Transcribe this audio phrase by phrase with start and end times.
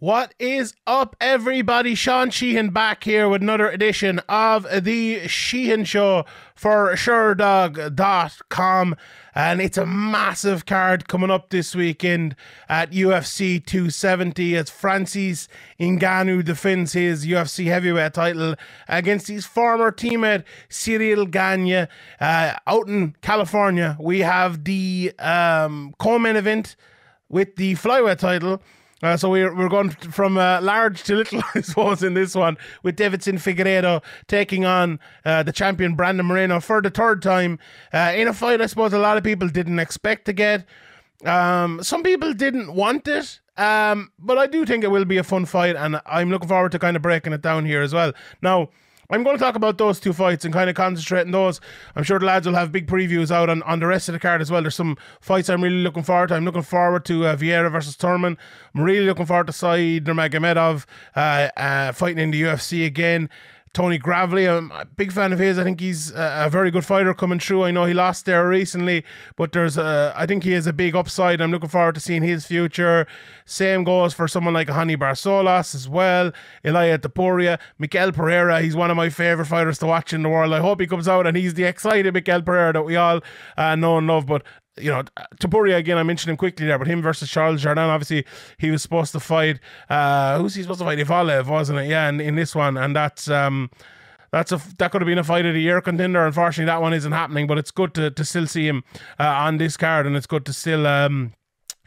[0.00, 1.96] What is up, everybody?
[1.96, 6.24] Sean Sheehan back here with another edition of the Sheehan Show
[6.54, 8.94] for Sherdog.com.
[9.34, 12.36] And it's a massive card coming up this weekend
[12.68, 15.48] at UFC 270 as Francis
[15.80, 18.54] Ngannou defends his UFC heavyweight title
[18.86, 21.88] against his former teammate Ciryl Gane.
[22.20, 26.76] Uh, out in California, we have the um, co-main event
[27.28, 28.62] with the flyweight title
[29.02, 32.56] uh, so we're, we're going from uh, large to little, I suppose, in this one,
[32.82, 37.58] with Davidson Figueiredo taking on uh, the champion Brandon Moreno for the third time
[37.92, 40.66] uh, in a fight I suppose a lot of people didn't expect to get.
[41.24, 45.24] Um, some people didn't want it, um, but I do think it will be a
[45.24, 48.12] fun fight, and I'm looking forward to kind of breaking it down here as well.
[48.40, 48.70] Now,
[49.10, 51.62] I'm going to talk about those two fights and kind of concentrate on those.
[51.96, 54.18] I'm sure the lads will have big previews out on, on the rest of the
[54.18, 54.60] card as well.
[54.60, 56.34] There's some fights I'm really looking forward to.
[56.34, 58.36] I'm looking forward to uh, Vieira versus Thurman.
[58.74, 60.84] I'm really looking forward to Said Nurmagomedov
[61.16, 63.30] uh, uh, fighting in the UFC again.
[63.72, 65.58] Tony Gravely, I'm a big fan of his.
[65.58, 67.64] I think he's a, very good fighter coming through.
[67.64, 69.04] I know he lost there recently,
[69.36, 71.40] but there's a, I think he has a big upside.
[71.40, 73.06] I'm looking forward to seeing his future.
[73.44, 76.32] Same goes for someone like Raoni Barcelos as well.
[76.64, 78.60] Ilia Topuria, Michel Pereira.
[78.60, 80.52] He's one of my favorite fighters to watch in the world.
[80.52, 83.20] I hope he comes out and he's the excited Michel Pereira that we all
[83.56, 84.26] uh, know and love.
[84.26, 84.42] But
[84.80, 85.02] you know,
[85.40, 88.24] Topuria again, I mentioned him quickly there, but him versus Charles Jourdain, obviously,
[88.58, 90.98] he was supposed to fight, uh, who's he supposed to fight?
[90.98, 91.88] Evloev, wasn't it?
[91.88, 92.76] Yeah, in, in this one.
[92.76, 93.70] And that's, um,
[94.30, 96.26] that's a that could have been a fight of the year contender.
[96.26, 98.84] Unfortunately, that one isn't happening, but it's good to, to still see him
[99.18, 101.32] uh, on this card, and it's good to still, um,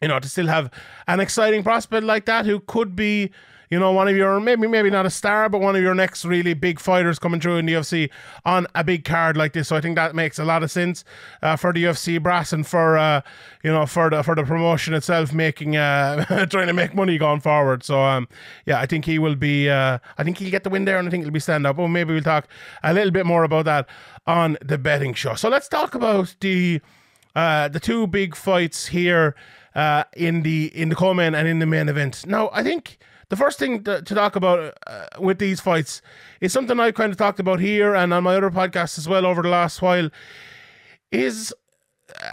[0.02, 0.72] you know, to still have
[1.08, 3.32] an exciting prospect like that who could be
[3.72, 6.26] you know, one of your maybe maybe not a star, but one of your next
[6.26, 8.10] really big fighters coming through in the UFC
[8.44, 9.70] on a big card like this.
[9.70, 11.06] So I think that makes a lot of sense
[11.42, 13.22] uh, for the UFC brass and for uh,
[13.64, 17.40] you know for the for the promotion itself, making uh, trying to make money going
[17.40, 17.86] forward.
[17.86, 18.28] So um,
[18.66, 19.70] yeah, I think he will be.
[19.70, 21.78] Uh, I think he'll get the win there, and I think he'll be stand up.
[21.78, 22.50] Well, maybe we'll talk
[22.84, 23.88] a little bit more about that
[24.28, 25.36] on the betting show.
[25.36, 26.82] So let's talk about the
[27.38, 29.34] uh, the two big fights here
[29.76, 32.26] uh, in the in the co-main and in the main event.
[32.28, 32.98] Now, I think
[33.32, 36.02] the first thing to, to talk about uh, with these fights
[36.42, 39.26] is something I've kind of talked about here and on my other podcasts as well
[39.26, 40.10] over the last while.
[41.14, 41.54] Is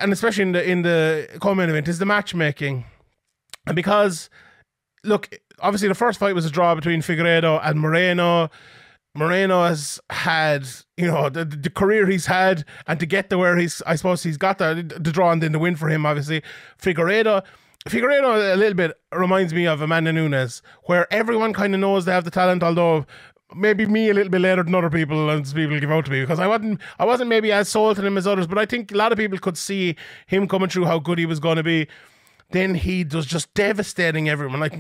[0.00, 2.84] and especially in the in the co-main event is the matchmaking,
[3.64, 4.28] and because
[5.04, 8.50] look, obviously the first fight was a draw between Figueiredo and Moreno.
[9.14, 10.66] Moreno has had,
[10.96, 14.22] you know, the, the career he's had, and to get to where he's, I suppose
[14.22, 16.42] he's got the, the draw and then the win for him, obviously.
[16.80, 17.42] Figueiredo
[17.86, 22.12] Figueiredo a little bit reminds me of Amanda Nunes, where everyone kind of knows they
[22.12, 23.06] have the talent, although
[23.54, 26.20] maybe me a little bit later than other people and people give out to me
[26.20, 28.92] because I wasn't I wasn't maybe as sold to him as others, but I think
[28.92, 29.96] a lot of people could see
[30.26, 31.88] him coming through how good he was going to be.
[32.50, 34.74] Then he was just devastating everyone, like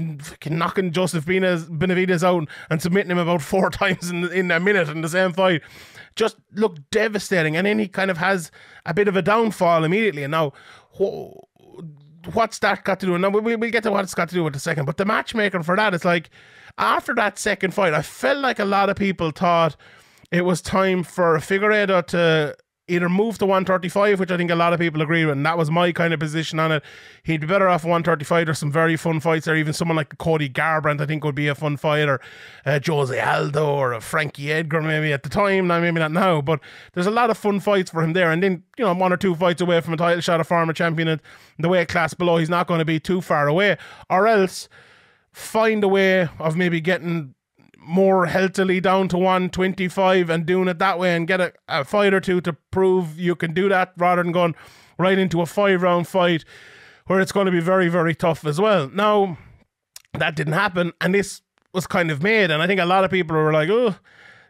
[0.46, 5.02] knocking Joseph Benavidez out and submitting him about four times in, in a minute in
[5.02, 5.60] the same fight.
[6.16, 7.56] Just looked devastating.
[7.56, 8.50] And then he kind of has
[8.86, 10.22] a bit of a downfall immediately.
[10.22, 10.54] And now,
[12.32, 13.14] what's that got to do?
[13.14, 14.84] And we, we'll get to what it's got to do with the second.
[14.84, 16.30] But the matchmaking for that is like
[16.76, 19.76] after that second fight, I felt like a lot of people thought
[20.30, 22.56] it was time for Figueiredo to
[22.88, 25.58] either move to 135, which I think a lot of people agree with, and that
[25.58, 26.82] was my kind of position on it.
[27.22, 28.46] He'd be better off 135.
[28.46, 29.56] There's some very fun fights there.
[29.56, 32.20] Even someone like Cody Garbrandt, I think, would be a fun fight, or
[32.64, 35.66] uh, Jose Aldo, or a Frankie Edgar, maybe at the time.
[35.66, 36.60] Now, maybe not now, but
[36.94, 38.32] there's a lot of fun fights for him there.
[38.32, 40.72] And then, you know, one or two fights away from a title shot, a former
[40.72, 41.20] champion at
[41.58, 43.76] the weight class below, he's not going to be too far away.
[44.08, 44.68] Or else
[45.32, 47.34] find a way of maybe getting
[47.78, 52.12] more healthily down to 125 and doing it that way and get a, a fight
[52.12, 54.54] or two to prove you can do that rather than going
[54.98, 56.44] right into a five round fight
[57.06, 58.90] where it's going to be very, very tough as well.
[58.90, 59.38] Now,
[60.12, 61.40] that didn't happen, and this
[61.72, 63.96] was kind of made, and I think a lot of people were like, oh,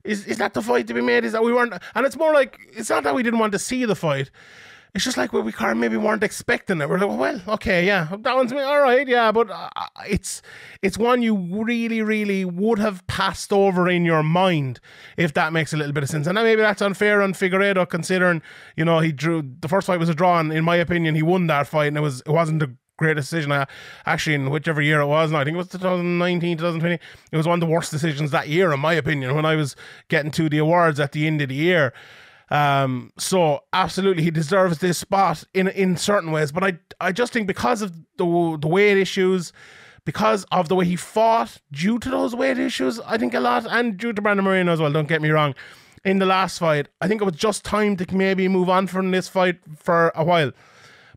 [0.04, 1.24] is, is that the fight to be made?
[1.24, 1.74] Is that we weren't?
[1.94, 4.30] And it's more like, it's not that we didn't want to see the fight
[4.94, 6.88] it's just like well, we kind of maybe weren't expecting it.
[6.88, 9.68] We're like, well, okay, yeah, that one's me, all right, yeah, but uh,
[10.08, 10.42] it's
[10.82, 14.80] it's one you really, really would have passed over in your mind
[15.16, 16.26] if that makes a little bit of sense.
[16.26, 18.42] And maybe that's unfair on Figueiredo, considering
[18.76, 21.22] you know he drew the first fight was a draw, and in my opinion, he
[21.22, 23.50] won that fight, and it was it wasn't a great decision.
[23.52, 23.66] I,
[24.04, 26.94] actually, in whichever year it was, I think it was 2019, 2020,
[27.32, 29.74] it was one of the worst decisions that year, in my opinion, when I was
[30.08, 31.94] getting to the awards at the end of the year.
[32.50, 36.52] Um, so absolutely, he deserves this spot in in certain ways.
[36.52, 39.52] But I I just think because of the the weight issues,
[40.04, 43.66] because of the way he fought due to those weight issues, I think a lot,
[43.68, 44.92] and due to Brandon Moreno as well.
[44.92, 45.54] Don't get me wrong.
[46.04, 49.10] In the last fight, I think it was just time to maybe move on from
[49.10, 50.52] this fight for a while,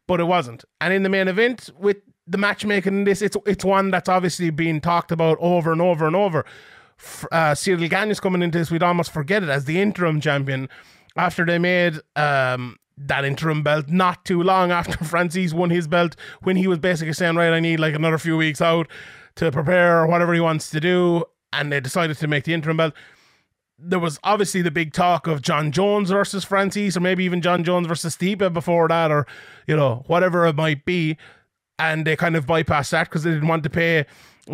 [0.07, 0.65] but it wasn't.
[0.81, 1.97] And in the main event with
[2.27, 6.07] the matchmaking in this, it's it's one that's obviously been talked about over and over
[6.07, 6.45] and over.
[7.31, 10.69] Uh, Ciryl Gane's coming into this, we'd almost forget it as the interim champion
[11.17, 16.15] after they made um, that interim belt not too long after Francis won his belt
[16.41, 18.87] when he was basically saying, right, I need like another few weeks out
[19.35, 21.23] to prepare or whatever he wants to do.
[21.53, 22.93] And they decided to make the interim belt.
[23.77, 27.63] There was obviously the big talk of Jon Jones versus Francis, or maybe even Jon
[27.63, 29.25] Jones versus Stipe before that, or,
[29.67, 31.17] you know, whatever it might be.
[31.79, 34.05] And they kind of bypassed that because they didn't want to pay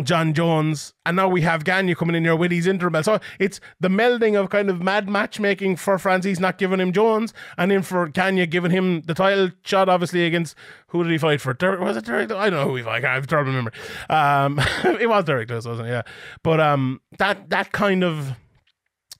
[0.02, 3.60] Jon Jones, and now we have Gane coming in here with his interim So it's
[3.80, 7.82] the melding of kind of mad matchmaking for Francis not giving him Jones, and then
[7.82, 10.54] for Gane giving him the title shot, obviously against
[10.88, 11.54] who did he fight for?
[11.54, 12.30] Der- was it Derek?
[12.30, 13.04] I don't know who he fought.
[13.04, 13.72] I have trouble remember.
[14.10, 15.92] Um, it was Derrick Lewis, wasn't it?
[15.92, 16.02] Yeah,
[16.42, 18.32] but um, that that kind of.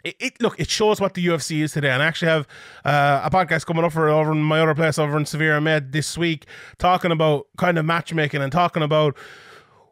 [0.04, 2.46] It, it, look it shows what the UFC is today and I actually have
[2.84, 5.90] uh, a podcast coming up for over in my other place over in Severe Med
[5.90, 6.46] this week
[6.78, 9.18] talking about kind of matchmaking and talking about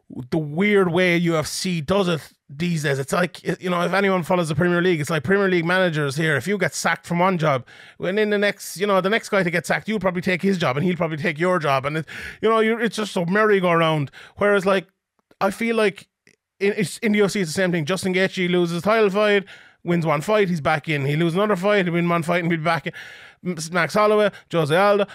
[0.09, 2.97] the weird way UFC does it these days.
[2.97, 6.15] It's like you know, if anyone follows the Premier League, it's like Premier League managers
[6.15, 6.37] here.
[6.37, 7.65] If you get sacked from one job,
[7.97, 10.41] when in the next, you know, the next guy to get sacked, you'll probably take
[10.41, 12.05] his job, and he'll probably take your job, and it,
[12.41, 14.11] you know, it's just a merry-go-round.
[14.37, 14.87] Whereas, like,
[15.41, 16.07] I feel like
[16.59, 17.85] in, in the UFC, it's the same thing.
[17.85, 19.43] Justin Gaethje loses title fight,
[19.83, 21.05] wins one fight, he's back in.
[21.05, 22.93] He loses another fight, he wins one fight, and he'll be back in.
[23.71, 25.05] Max Holloway, Jose Aldo,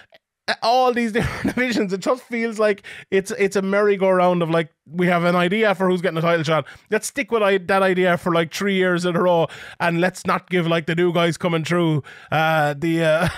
[0.62, 1.92] all these different divisions.
[1.92, 5.88] It just feels like it's it's a merry-go-round of like we have an idea for
[5.88, 6.66] who's getting a title shot.
[6.90, 9.46] Let's stick with that idea for like three years in a row,
[9.78, 13.28] and let's not give like the new guys coming through uh, the uh,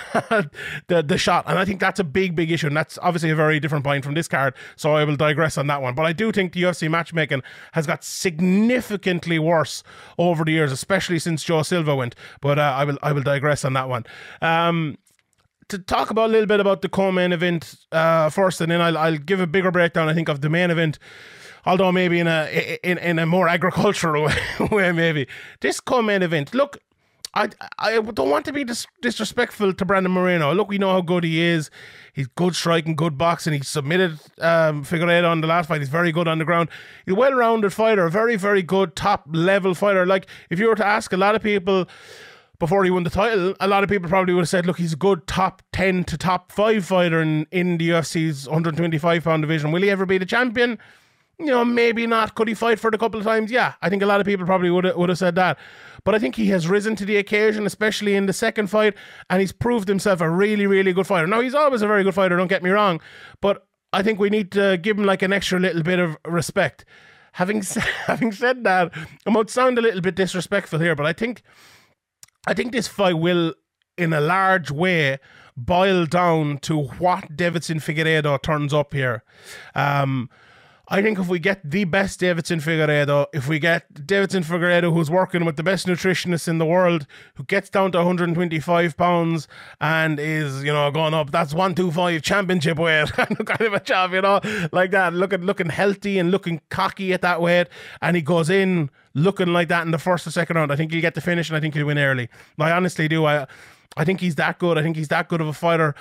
[0.87, 1.45] the the shot.
[1.47, 4.03] And I think that's a big big issue, and that's obviously a very different point
[4.03, 4.55] from this card.
[4.75, 5.93] So I will digress on that one.
[5.93, 7.43] But I do think the UFC matchmaking
[7.73, 9.83] has got significantly worse
[10.17, 12.15] over the years, especially since Joe Silva went.
[12.41, 14.05] But uh, I will I will digress on that one.
[14.41, 14.97] Um,
[15.69, 18.97] to talk about a little bit about the co-main event uh, first, and then I'll,
[18.97, 20.09] I'll give a bigger breakdown.
[20.09, 20.99] I think of the main event,
[21.65, 24.29] although maybe in a in, in a more agricultural
[24.71, 25.27] way, maybe
[25.61, 26.53] this co-main event.
[26.53, 26.77] Look,
[27.33, 30.53] I I don't want to be dis- disrespectful to Brandon Moreno.
[30.53, 31.69] Look, we know how good he is.
[32.13, 33.53] He's good striking, good boxing.
[33.53, 35.81] He submitted um, Figueiredo on the last fight.
[35.81, 36.69] He's very good on the ground.
[37.05, 40.05] He's a well-rounded fighter, a very very good top level fighter.
[40.05, 41.87] Like if you were to ask a lot of people
[42.59, 44.93] before he won the title, a lot of people probably would have said, look, he's
[44.93, 49.71] a good top 10 to top 5 fighter in, in the UFC's 125 pound division.
[49.71, 50.77] Will he ever be the champion?
[51.37, 52.35] You know, maybe not.
[52.35, 53.51] Could he fight for it a couple of times?
[53.51, 55.59] Yeah, I think a lot of people probably would have, would have said that.
[56.05, 58.93] But I think he has risen to the occasion, especially in the second fight,
[59.29, 61.27] and he's proved himself a really, really good fighter.
[61.27, 63.01] Now, he's always a very good fighter, don't get me wrong,
[63.41, 66.85] but I think we need to give him like an extra little bit of respect.
[67.33, 67.63] Having,
[68.05, 68.93] having said that,
[69.25, 71.41] I might sound a little bit disrespectful here, but I think
[72.47, 73.53] I think this fight will,
[73.97, 75.19] in a large way,
[75.57, 79.23] boil down to what Davidson Figueiredo turns up here.
[79.73, 80.29] Um,
[80.87, 85.09] I think if we get the best Davidson Figueiredo, if we get Deiveson Figueiredo who's
[85.09, 89.47] working with the best nutritionist in the world, who gets down to 125 pounds
[89.81, 94.21] and is, you know, going up, that's 125 championship weight, kind of a job, you
[94.21, 94.39] know,
[94.71, 97.67] like that, looking looking healthy and looking cocky at that weight,
[98.01, 100.91] and he goes in looking like that in the first or second round, I think
[100.91, 102.29] he'll get the finish and I think he'll win early.
[102.59, 103.25] I honestly do.
[103.25, 103.47] I
[103.97, 104.77] I think he's that good.
[104.77, 105.95] I think he's that good of a fighter.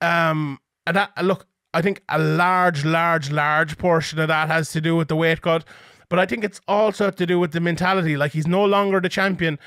[0.00, 4.80] Um, and that look, I think a large, large, large portion of that has to
[4.80, 5.62] do with the weight cut,
[6.08, 8.16] but I think it's also to do with the mentality.
[8.16, 9.58] Like he's no longer the champion.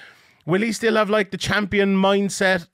[0.44, 2.68] Will he still have like the champion mindset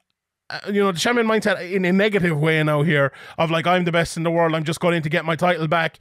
[0.67, 3.91] you know, the champion mindset in a negative way now here of like, I'm the
[3.91, 5.97] best in the world, I'm just going to get my title back.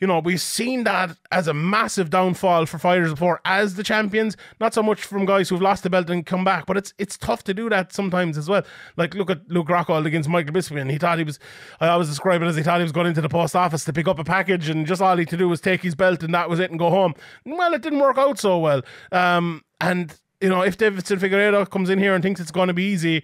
[0.00, 4.36] You know, we've seen that as a massive downfall for fighters before as the champions,
[4.60, 7.16] not so much from guys who've lost the belt and come back, but it's it's
[7.16, 8.64] tough to do that sometimes as well.
[8.96, 10.90] Like, look at Luke Rockhold against Michael Bisping.
[10.90, 11.38] He thought he was,
[11.78, 13.92] I always describe it as he thought he was going into the post office to
[13.92, 16.24] pick up a package and just all he had to do was take his belt
[16.24, 17.14] and that was it and go home.
[17.44, 18.82] Well, it didn't work out so well.
[19.12, 22.74] Um, and, you know, if Deiveson Figueiredo comes in here and thinks it's going to
[22.74, 23.22] be easy,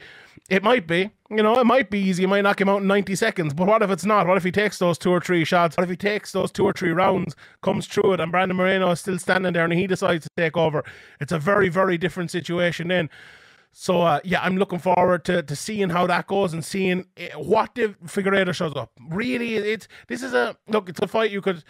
[0.48, 1.10] it might be.
[1.30, 2.22] You know, it might be easy.
[2.22, 3.52] You might knock him out in 90 seconds.
[3.52, 4.28] But what if it's not?
[4.28, 5.76] What if he takes those two or three shots?
[5.76, 8.92] What if he takes those two or three rounds, comes through it, and Brandon Moreno
[8.92, 10.84] is still standing there and he decides to take over?
[11.20, 13.10] It's a very, very different situation then.
[13.72, 17.30] So, uh, yeah, I'm looking forward to, to seeing how that goes and seeing eh,
[17.34, 18.92] what the Figueiredo shows up.
[19.10, 21.62] Really, it's this is a look, it's a fight you could.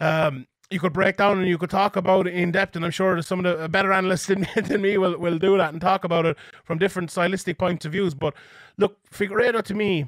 [0.00, 2.76] Um, you could break down and you could talk about it in depth.
[2.76, 5.72] And I'm sure some of the better analysts than, than me will, will do that
[5.72, 8.14] and talk about it from different stylistic points of views.
[8.14, 8.34] But
[8.76, 10.06] look, Figueiredo to me,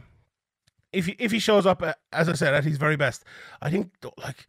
[0.92, 3.24] if he, if he shows up, uh, as I said, at his very best,
[3.60, 4.46] I think like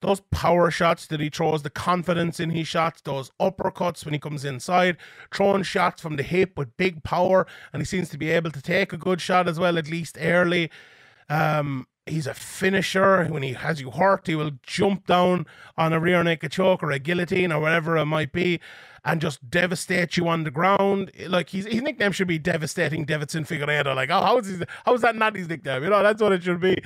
[0.00, 4.20] those power shots that he throws, the confidence in his shots, those uppercuts when he
[4.20, 4.96] comes inside,
[5.32, 8.62] throwing shots from the hip with big power, and he seems to be able to
[8.62, 10.70] take a good shot as well, at least early.
[11.28, 13.24] Um, he's a finisher.
[13.26, 16.90] When he has you hurt, he will jump down on a rear naked choke or
[16.90, 18.60] a guillotine or whatever it might be
[19.04, 21.10] and just devastate you on the ground.
[21.26, 23.94] Like his, his nickname should be devastating Davidson Figueiredo.
[23.94, 25.84] Like, oh, how is he, how is that not his nickname?
[25.84, 26.76] You know, that's what it should be.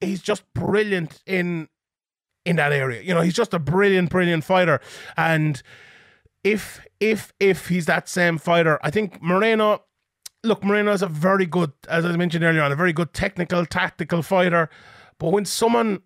[0.00, 1.68] He's just brilliant in
[2.44, 3.02] in that area.
[3.02, 4.80] You know, he's just a brilliant, brilliant fighter.
[5.16, 5.62] And
[6.44, 9.82] if if if he's that same fighter, I think Moreno
[10.46, 13.66] look, Moreno is a very good, as I mentioned earlier on, a very good technical,
[13.66, 14.70] tactical fighter.
[15.18, 16.00] But when someone,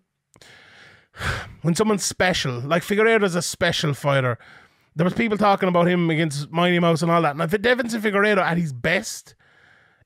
[1.61, 4.37] when someone's special, like Figueiredo is a special fighter,
[4.95, 7.37] there was people talking about him against Mighty Mouse and all that.
[7.37, 9.35] Now, Deiveson Figueiredo at his best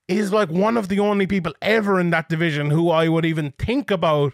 [0.08, 3.54] is like one of the only people ever in that division who I would even
[3.58, 4.34] think about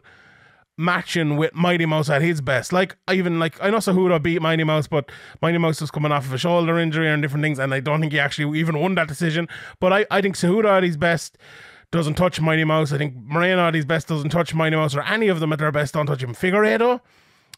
[0.81, 2.73] matching with Mighty Mouse at his best.
[2.73, 5.11] Like even like I know Cejudo beat Mighty Mouse, but
[5.41, 8.01] Mighty Mouse was coming off of a shoulder injury and different things, and I don't
[8.01, 9.47] think he actually even won that decision.
[9.79, 11.37] But I, I think Cejudo at his best
[11.91, 12.91] doesn't touch Mighty Mouse.
[12.91, 15.59] I think Moreno at his best doesn't touch Mighty Mouse, or any of them at
[15.59, 16.33] their best don't touch him.
[16.33, 17.01] Figueiredo,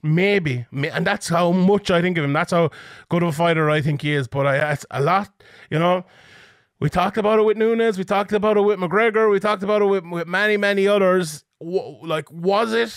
[0.01, 2.33] maybe, and that's how much I think of him.
[2.33, 2.71] That's how
[3.09, 4.27] good of a fighter I think he is.
[4.27, 5.31] But I, that's a lot,
[5.69, 6.05] you know.
[6.79, 7.97] We talked about it with Nunes.
[7.97, 9.31] We talked about it with McGregor.
[9.31, 12.93] We talked about it with, with many, many others like was it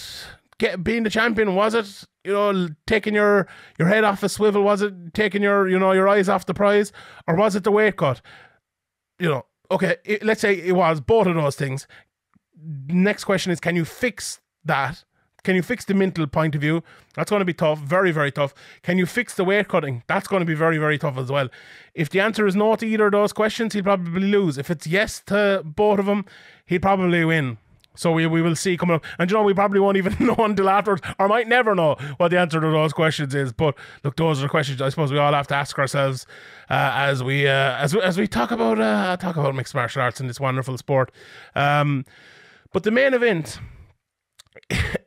[0.58, 1.54] get being the champion?
[1.54, 3.46] Was it you know taking your
[3.78, 4.62] your head off a swivel?
[4.62, 6.92] Was it taking your you know your eyes off the prize,
[7.26, 8.20] or was it the weight cut?
[9.18, 11.86] You know, okay, it, let's say it was both of those things.
[12.88, 15.04] Next question is, can you fix that?
[15.46, 16.82] Can you fix the mental point of view?
[17.14, 18.52] That's going to be tough, very, very tough.
[18.82, 20.02] Can you fix the weight cutting?
[20.08, 21.48] That's going to be very, very tough as well.
[21.94, 24.58] If the answer is no to either of those questions, he'll probably lose.
[24.58, 26.24] If it's yes to both of them,
[26.66, 27.58] he'll probably win.
[27.94, 29.04] So we, we will see coming up.
[29.20, 32.32] And you know, we probably won't even know until afterwards, or might never know what
[32.32, 33.52] the answer to those questions is.
[33.52, 36.26] But look, those are the questions I suppose we all have to ask ourselves
[36.68, 40.02] uh, as we uh, as we, as we talk about uh, talk about mixed martial
[40.02, 41.12] arts in this wonderful sport.
[41.54, 42.04] Um,
[42.72, 43.60] but the main event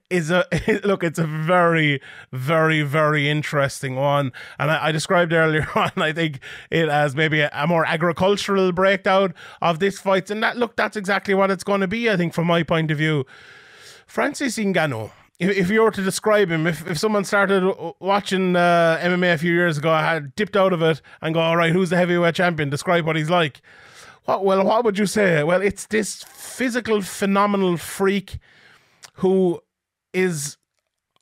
[0.09, 0.45] is a
[0.83, 2.01] look it's a very
[2.31, 4.31] very very interesting one.
[4.57, 6.39] And I, I, described earlier on i think
[6.69, 10.29] it as maybe a, a, more agricultural breakdown of this fight.
[10.29, 12.91] And that look that's exactly what it's going to be i think from my point
[12.91, 13.25] of view.
[14.07, 18.99] Francis ngannou if, if you were to describe him if, if someone started watching uh,
[19.01, 21.71] mma a few years ago I had dipped out of it and go all right
[21.71, 22.69] who's the heavyweight champion?
[22.69, 23.61] Describe what he's like.
[24.25, 25.43] What well what would you say?
[25.43, 28.39] Well it's this physical phenomenal freak
[29.15, 29.61] who
[30.13, 30.57] is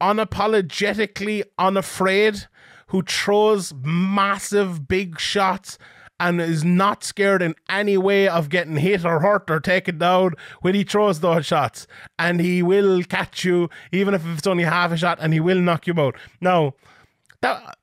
[0.02, 2.48] unapologetically unafraid,
[2.88, 5.78] who throws massive big shots
[6.20, 10.34] and is not scared in any way of getting hit or hurt or taken down
[10.62, 11.86] when he throws those shots.
[12.18, 15.60] And he will catch you, even if it's only half a shot, and he will
[15.60, 16.16] knock you out.
[16.42, 16.74] Now,
[17.42, 17.78] that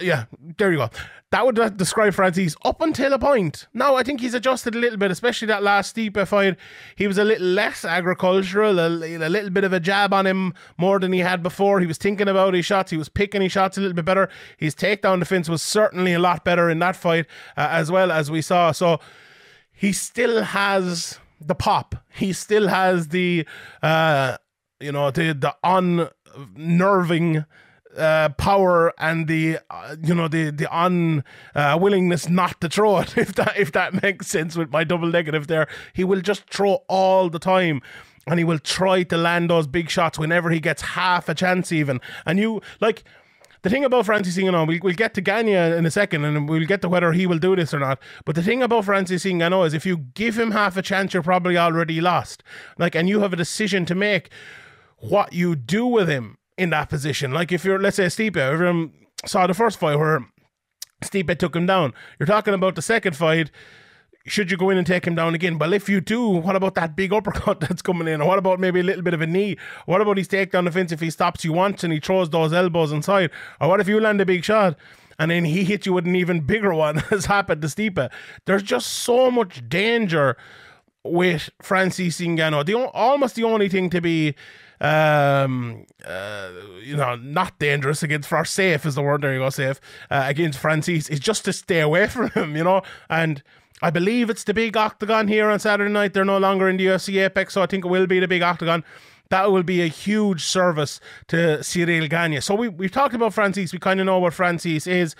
[0.00, 0.24] yeah,
[0.58, 0.90] there you go.
[1.30, 3.66] That would describe Francis up until a point.
[3.72, 6.56] Now, I think he's adjusted a little bit, especially that last Stipe fight.
[6.94, 10.52] He was a little less agricultural, a, a, little bit of a jab on him
[10.76, 11.80] more than he had before.
[11.80, 14.28] He was thinking about his shots, he was picking his shots a little bit better.
[14.58, 18.30] His takedown defense was certainly a lot better in that fight, uh, as well as
[18.30, 18.72] we saw.
[18.72, 19.00] So
[19.72, 21.96] he still has the pop.
[22.14, 23.46] He still has the,
[23.82, 24.36] uh,
[24.80, 27.46] you know, the the unnerving
[27.96, 33.16] uh, power and the uh, you know the the unwillingness uh, not to throw it
[33.24, 36.82] if that if that makes sense with my double negative there he will just throw
[36.88, 37.80] all the time
[38.26, 41.72] and he will try to land those big shots whenever he gets half a chance
[41.72, 43.04] even and you like
[43.62, 46.66] the thing about Francis Ngannou, we, we'll get to Gane in a second and we'll
[46.66, 48.00] get to whether he will do this or not.
[48.24, 51.22] But the thing about Francis Ngannou is if you give him half a chance, you're
[51.22, 52.42] probably already lost.
[52.76, 54.30] Like, and you have a decision to make
[54.98, 57.32] what you do with him in that position.
[57.32, 58.92] Like if you're, let's say, Stipe, everyone
[59.26, 60.26] saw the first fight where
[61.02, 61.94] Stipe took him down.
[62.18, 63.50] You're talking about the second fight.
[64.24, 65.58] Should you go in and take him down again?
[65.58, 68.20] Well, if you do, what about that big uppercut that's coming in?
[68.20, 69.56] Or what about maybe a little bit of a knee?
[69.86, 72.92] What about his takedown defense if he stops you once and he throws those elbows
[72.92, 73.30] inside?
[73.60, 74.76] Or what if you land a big shot
[75.18, 78.10] and then he hits you with an even bigger one, as happened to Stipe?
[78.46, 80.36] There's just so much danger
[81.04, 82.64] with Francis Ngannou.
[82.64, 84.34] The almost the only thing to be
[84.82, 86.50] um, uh,
[86.82, 89.22] you know, not dangerous against for safe is the word.
[89.22, 89.80] There you go, safe
[90.10, 92.82] uh, against Francis is just to stay away from him, you know.
[93.08, 93.42] And
[93.80, 96.14] I believe it's the big octagon here on Saturday night.
[96.14, 98.42] They're no longer in the UFC Apex, so I think it will be the big
[98.42, 98.84] octagon.
[99.30, 102.40] That will be a huge service to Ciryl Gane.
[102.40, 103.72] So we we've talked about Francis.
[103.72, 105.14] We kind of know what Francis is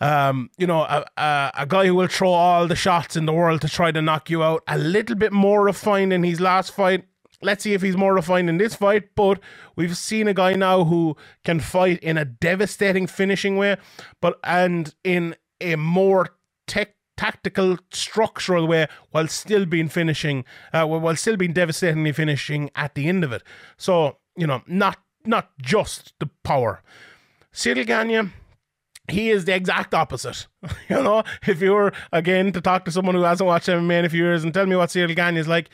[0.00, 3.32] um, you know, a, a, a, guy who will throw all the shots in the
[3.32, 4.62] world to try to knock you out.
[4.68, 7.04] A little bit more refined in his last fight.
[7.42, 9.14] Let's see if he's more refined in this fight.
[9.14, 9.40] But
[9.74, 13.76] we've seen a guy now who can fight in a devastating finishing way,
[14.20, 16.36] but and in a more
[16.66, 22.94] tech tactical, structural way while still being finishing, uh, while still being devastatingly finishing at
[22.94, 23.42] the end of it.
[23.78, 26.82] So you know, not not just the power.
[27.52, 28.32] Ciryl Gane,
[29.08, 30.46] he is the exact opposite.
[30.88, 34.04] you know, if you were again to talk to someone who hasn't watched MMA in
[34.04, 35.70] a few years and tell me what Ciryl Gane is like,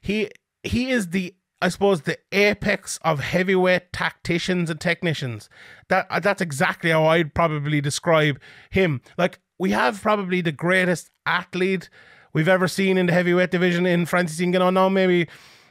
[0.00, 0.30] he
[0.62, 5.48] he is the I suppose the apex of heavyweight tacticians and technicians.
[5.88, 9.00] That uh, that's exactly how I'd probably describe him.
[9.16, 11.88] Like we have probably the greatest athlete
[12.32, 14.72] we've ever seen in the heavyweight division in Francis Ngannou.
[14.72, 15.28] Now maybe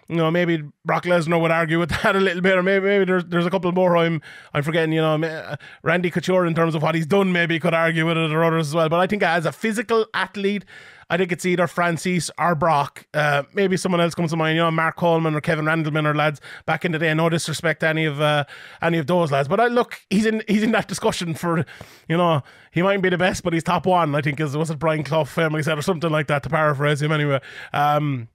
[0.09, 3.05] you know, maybe Brock Lesnar would argue with that a little bit, or maybe maybe
[3.05, 4.21] there's there's a couple more I'm
[4.53, 4.93] I'm forgetting.
[4.93, 8.31] You know, Randy Couture in terms of what he's done, maybe could argue with it
[8.31, 8.89] or others as well.
[8.89, 10.63] But I think as a physical athlete,
[11.09, 13.05] I think it's either Francis or Brock.
[13.13, 14.55] Uh, maybe someone else comes to mind.
[14.55, 17.13] You know, Mark Coleman or Kevin Randleman or lads back in the day.
[17.13, 18.45] No disrespect to any of uh,
[18.81, 21.65] any of those lads, but I look, he's in he's in that discussion for,
[22.07, 24.15] you know, he mightn't be the best, but he's top one.
[24.15, 27.01] I think is was it Brian Clough family said or something like that to paraphrase
[27.01, 27.41] him anyway.
[27.73, 28.29] Um,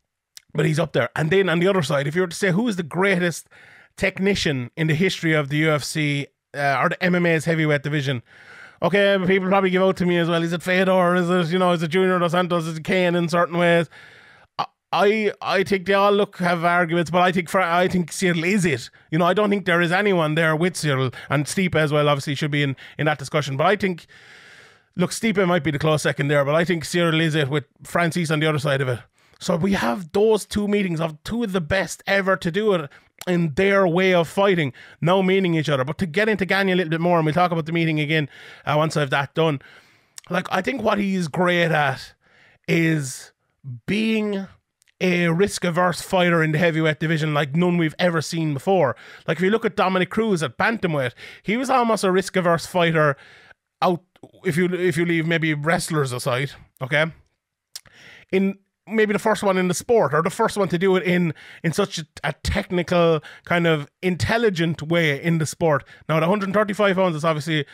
[0.55, 1.11] but he's up there.
[1.17, 3.49] And then on the other side, if you were to say who is the greatest
[3.97, 8.23] technician in the history of the UFC uh, or the MMA's heavyweight division,
[8.83, 10.43] okay, people probably give out to me as well.
[10.43, 11.15] Is it Fedor?
[11.17, 11.73] Is it you know?
[11.73, 12.67] Is it Junior Dos Santos?
[12.67, 13.89] Is it Cain in certain ways?
[14.93, 18.45] I I think they all look have arguments, but I think for, I think Ciryl
[18.45, 18.91] is it.
[19.11, 22.09] You know, I don't think there is anyone there with Ciryl and Stipe as well.
[22.09, 23.57] Obviously, should be in in that discussion.
[23.57, 24.07] But I think,
[24.97, 27.65] look, Stipe might be the close second there, but I think Ciryl is it with
[27.83, 28.99] Francis on the other side of it.
[29.43, 32.89] So we have those two meetings of two of the best ever to do it
[33.27, 35.83] in their way of fighting, no meaning each other.
[35.85, 37.99] But to get into Gane a little bit more, and we'll talk about the meeting
[37.99, 38.29] again
[38.65, 39.61] uh, once I've that done.
[40.31, 42.15] Like I think what he's great at
[42.69, 43.33] is
[43.87, 44.47] being
[45.01, 48.95] a risk averse fighter in the heavyweight division like none we've ever seen before.
[49.27, 52.65] Like if you look at Dominick Cruz at bantamweight, he was almost a risk averse
[52.65, 53.17] fighter
[53.83, 54.03] out
[54.45, 57.07] if you if you leave maybe wrestlers aside, okay?
[58.31, 61.03] In maybe the first one in the sport or the first one to do it
[61.05, 65.85] in in such a, a technical kind of intelligent way in the sport.
[66.09, 67.67] Now at 135 pounds is obviously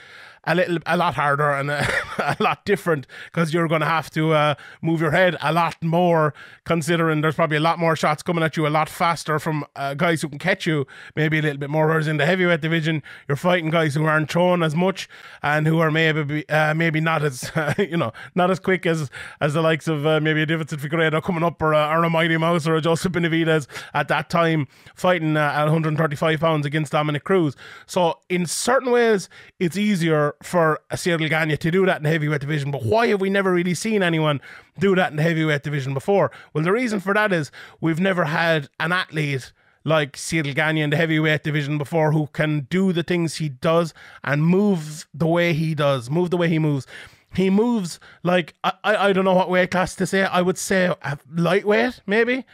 [0.48, 1.86] a little, a lot harder and a,
[2.18, 5.76] a lot different because you're going to have to uh, move your head a lot
[5.82, 6.32] more,
[6.64, 9.94] considering there's probably a lot more shots coming at you a lot faster from uh,
[9.94, 11.86] guys who can catch you, maybe a little bit more.
[11.86, 15.08] Whereas in the heavyweight division, you're fighting guys who aren't thrown as much
[15.42, 19.54] and who are maybe uh, maybe not as you know not as quick as as
[19.54, 22.36] the likes of uh, maybe a Deiveson Figueiredo coming up or a, or a Mighty
[22.38, 27.24] Mouse or a Joseph Benavidez at that time fighting uh, at 135 pounds against Dominick
[27.24, 27.54] Cruz.
[27.86, 32.40] So in certain ways, it's easier for Ciryl Gane to do that in the heavyweight
[32.40, 34.40] division, but why have we never really seen anyone
[34.78, 36.30] do that in the heavyweight division before?
[36.52, 39.52] Well, the reason for that is we've never had an athlete
[39.84, 43.94] like Ciryl Gane in the heavyweight division before who can do the things he does
[44.22, 46.86] and move the way he does, move the way he moves.
[47.34, 50.24] He moves like I, I don't know what weight class to say.
[50.24, 50.94] I would say
[51.30, 52.44] lightweight, maybe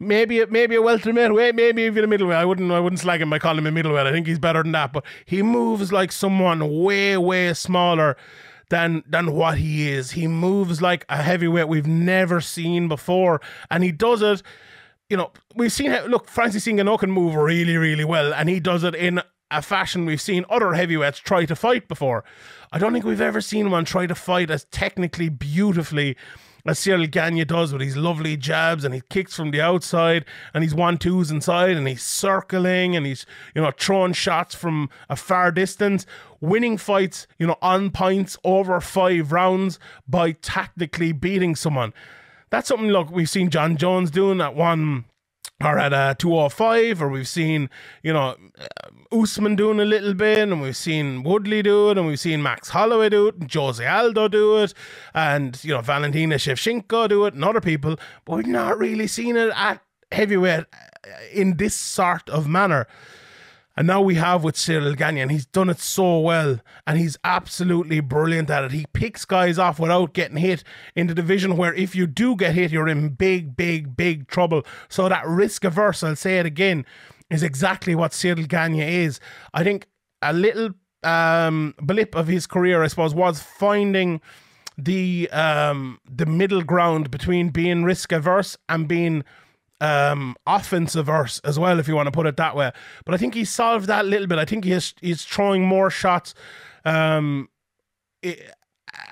[0.00, 2.36] maybe maybe a welterweight, maybe even a middleweight.
[2.36, 4.06] I wouldn't I wouldn't slag him by calling him a middleweight.
[4.06, 4.92] I think he's better than that.
[4.92, 8.16] But he moves like someone way way smaller
[8.70, 10.12] than than what he is.
[10.12, 14.42] He moves like a heavyweight we've never seen before, and he does it.
[15.08, 18.84] You know, we've seen look Francis Ngannou can move really really well, and he does
[18.84, 22.22] it in a fashion we've seen other heavyweights try to fight before.
[22.70, 26.16] I don't think we've ever seen one try to fight as technically beautifully
[26.68, 30.62] as Ciryl Gane does with his lovely jabs and he kicks from the outside and
[30.62, 35.16] he's one twos inside and he's circling and he's you know throwing shots from a
[35.16, 36.04] far distance,
[36.42, 41.94] winning fights you know on points over five rounds by tactically beating someone.
[42.50, 45.06] That's something look we've seen Jon Jones doing at one
[45.62, 47.68] or at a 205, or we've seen,
[48.02, 48.36] you know,
[49.10, 52.68] Usman doing a little bit, and we've seen Woodley do it, and we've seen Max
[52.68, 54.72] Holloway do it, and Jose Aldo do it,
[55.14, 59.36] and, you know, Valentina Shevchenko do it, and other people, but we've not really seen
[59.36, 60.66] it at heavyweight
[61.32, 62.86] in this sort of manner.
[63.78, 67.16] And now we have with Ciryl Gane, and he's done it so well, and he's
[67.22, 68.72] absolutely brilliant at it.
[68.72, 70.64] He picks guys off without getting hit
[70.96, 74.66] in the division where if you do get hit, you're in big, big, big trouble.
[74.88, 76.86] So that risk averse, I'll say it again,
[77.30, 79.20] is exactly what Ciryl Gane is.
[79.54, 79.86] I think
[80.22, 80.70] a little
[81.04, 84.20] um, blip of his career, I suppose, was finding
[84.76, 89.22] the um, the middle ground between being risk averse and being
[89.80, 92.72] um, offensive verse as well, if you want to put it that way.
[93.04, 94.38] But I think he solved that a little bit.
[94.38, 96.34] I think he's he's throwing more shots
[96.84, 97.48] um,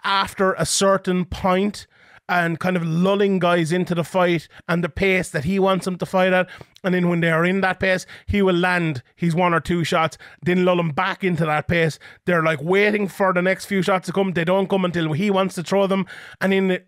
[0.04, 1.86] after a certain point
[2.28, 5.96] and kind of lulling guys into the fight and the pace that he wants them
[5.96, 6.48] to fight at.
[6.82, 9.84] And then when they are in that pace, he will land his one or two
[9.84, 11.98] shots, then lull them back into that pace.
[12.24, 14.32] They're like waiting for the next few shots to come.
[14.32, 16.06] They don't come until he wants to throw them,
[16.40, 16.80] and in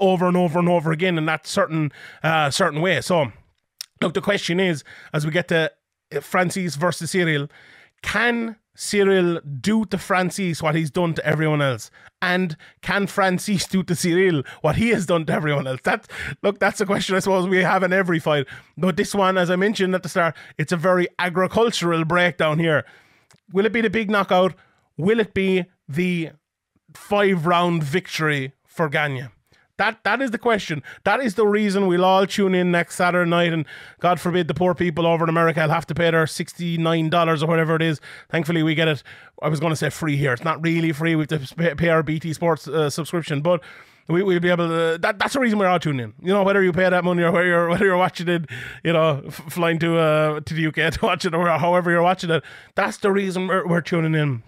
[0.00, 3.00] over and over and over again in that certain uh, certain way.
[3.00, 3.32] So,
[4.00, 5.72] look, the question is, as we get to
[6.20, 7.50] Francis versus Ciryl,
[8.02, 11.90] can Ciryl do to Francis what he's done to everyone else?
[12.22, 15.80] And can Francis do to Ciryl what he has done to everyone else?
[15.82, 16.06] That
[16.42, 18.46] look, that's a question I suppose we have in every fight.
[18.76, 22.84] But this one, as I mentioned at the start, it's a very agricultural breakdown here.
[23.52, 24.54] Will it be the big knockout?
[24.96, 26.30] Will it be the
[26.94, 29.30] five round victory for Gane?
[29.78, 30.82] That that is the question.
[31.04, 33.64] That is the reason we'll all tune in next Saturday night, and
[34.00, 37.08] God forbid the poor people over in America will have to pay their sixty nine
[37.10, 38.00] dollars or whatever it is.
[38.28, 39.02] Thankfully, we get it.
[39.40, 40.32] I was going to say free here.
[40.32, 41.14] It's not really free.
[41.14, 43.62] We have to pay our BT Sports uh, subscription, but
[44.08, 44.98] we, we'll be able to.
[44.98, 46.26] That, that's the reason we're all tuning in.
[46.26, 48.46] You know, whether you pay that money or whether you're whether you're watching it,
[48.82, 52.02] you know, f- flying to uh to the UK to watch it or however you're
[52.02, 52.42] watching it.
[52.74, 54.42] That's the reason we're, we're tuning in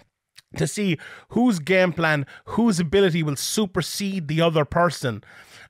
[0.56, 0.98] to see
[1.30, 5.22] whose game plan, whose ability will supersede the other person.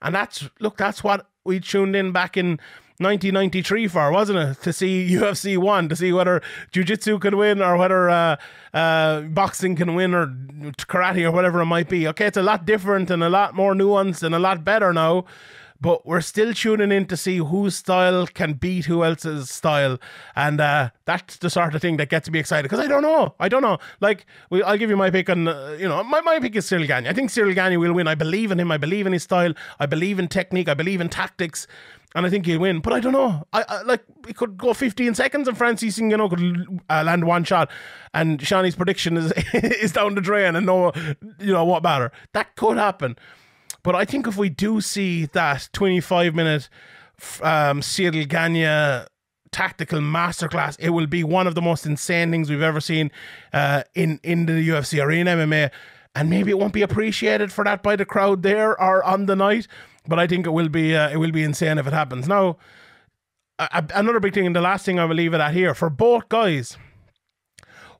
[0.02, 2.58] And that's, look, that's what we tuned in back in
[2.98, 4.62] 1993 for, wasn't it?
[4.62, 8.36] To see UFC 1, to see whether Jiu Jitsu can win or whether uh,
[8.72, 12.06] uh, boxing can win or karate or whatever it might be.
[12.08, 15.24] Okay, it's a lot different and a lot more nuanced and a lot better now
[15.80, 19.98] but we're still tuning in to see whose style can beat who else's style,
[20.36, 23.34] and uh, that's the sort of thing that gets me excited because I don't know,
[23.40, 23.78] I don't know.
[24.00, 26.66] Like, we, I'll give you my pick on, uh, you know, my, my pick is
[26.66, 27.06] Ciryl Gane.
[27.06, 28.08] I think Ciryl Gane will win.
[28.08, 28.70] I believe in him.
[28.70, 29.54] I believe in his style.
[29.78, 30.68] I believe in technique.
[30.68, 31.66] I believe in tactics.
[32.14, 33.46] And I think he'll win, but I don't know.
[33.52, 37.24] I, I like it could go 15 seconds, and Francis, you know, could uh, land
[37.24, 37.70] one shot,
[38.12, 40.90] and Shawnee's prediction is is down the drain, and no,
[41.38, 42.10] you know what matter.
[42.32, 43.16] That could happen.
[43.82, 46.68] But I think if we do see that 25 minute
[47.42, 49.06] um, Ciryl Gane
[49.52, 53.10] tactical masterclass, it will be one of the most insane things we've ever seen
[53.52, 55.70] uh, in, in the UFC or in MMA.
[56.14, 59.36] And maybe it won't be appreciated for that by the crowd there or on the
[59.36, 59.68] night,
[60.08, 62.26] but I think it will be uh, it will be insane if it happens.
[62.26, 62.56] Now,
[63.70, 66.28] another big thing, and the last thing I will leave it at here for both
[66.28, 66.76] guys.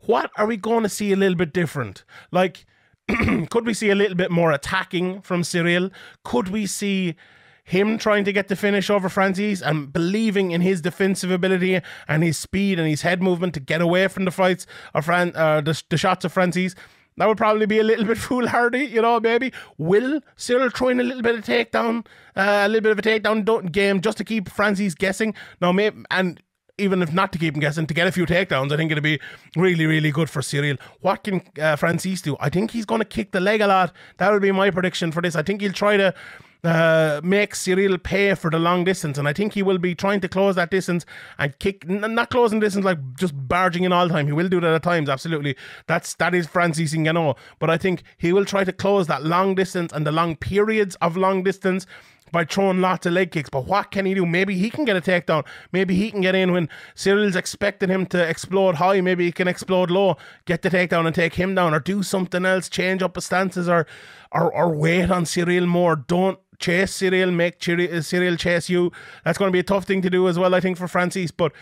[0.07, 2.05] What are we going to see a little bit different?
[2.33, 2.65] Like,
[3.51, 5.91] could we see a little bit more attacking from Ciryl?
[6.25, 7.17] Could we see
[7.65, 12.23] him trying to get the finish over Francis and believing in his defensive ability and
[12.23, 15.61] his speed and his head movement to get away from the fights of Fran- uh,
[15.61, 16.75] the, the shots of Francis?
[17.17, 19.53] That would probably be a little bit foolhardy, you know, maybe.
[19.79, 23.03] Will Ciryl throw in a little bit of takedown, uh, a little bit of a
[23.03, 25.35] takedown game just to keep Francis guessing?
[25.61, 26.43] Now, maybe, and
[26.81, 29.03] even if not to keep him guessing, to get a few takedowns, I think it'll
[29.03, 29.21] be
[29.57, 30.79] really, really good for Ciryl.
[31.01, 32.37] What can uh, Francis do?
[32.41, 33.93] I think he's going to kick the leg a lot.
[34.19, 35.37] That would be my prediction for this.
[35.37, 36.15] I think he'll try to
[36.63, 40.21] uh, make Ciryl pay for the long distance, and I think he will be trying
[40.21, 41.07] to close that distance
[41.39, 44.27] and kick, not closing distance like just barging in all time.
[44.27, 45.57] He will do that at times, absolutely.
[45.87, 49.55] That's that is Francis Ngannou, but I think he will try to close that long
[49.55, 51.87] distance and the long periods of long distance
[52.33, 53.51] by throwing lots of leg kicks.
[53.51, 54.27] But what can he do?
[54.27, 55.47] Maybe he can get a takedown.
[55.73, 59.01] Maybe he can get in when Ciryl's expecting him to explode high.
[59.01, 62.45] Maybe he can explode low, get the takedown and take him down, or do something
[62.45, 63.87] else, change up his stances, or
[64.33, 65.97] or, or wait on Ciryl more.
[65.97, 68.93] Don't chase Ciryl, make Ciryl chase you.
[69.25, 71.31] That's going to be a tough thing to do as well, I think, for Francis.
[71.31, 71.53] But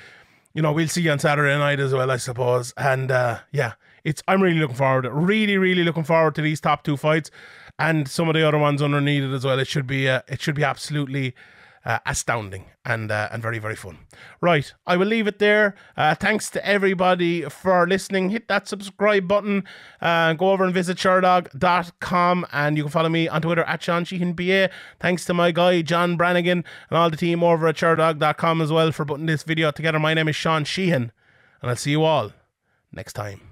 [0.55, 2.75] you know, we'll see you on Saturday night as well, I suppose.
[2.77, 5.07] And uh, yeah, it's I'm really looking forward.
[5.07, 7.31] Really, really looking forward to these top two fights
[7.79, 9.59] and some of the other ones underneath it as well.
[9.59, 11.35] It should be uh, it should be absolutely
[11.85, 13.99] uh, astounding and uh, and very very fun.
[14.41, 15.75] Right, I will leave it there.
[15.97, 18.31] Uh, thanks to everybody for listening.
[18.31, 19.65] Hit that subscribe button.
[20.01, 24.05] Uh, go over and visit sherdog.com and you can follow me on Twitter at Sean
[24.05, 24.71] Sheehan BA.
[25.01, 28.93] Thanks to my guy John Brannigan and all the team over at sherdog.com as well
[28.93, 29.99] for putting this video together.
[29.99, 31.13] My name is Sean Sheehan
[31.63, 32.33] and I'll see you all
[32.93, 33.48] next time.